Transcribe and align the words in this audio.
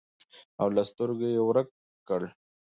او 0.61 0.67
له 0.75 0.83
سترګو 0.89 1.27
یې 1.33 1.41
ورک 1.47 1.67
کړ. 2.07 2.21